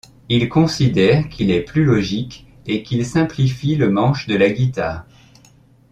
[0.29, 5.05] Il considère qu'il est plus logique et qu'il simplifie le manche de la guitare.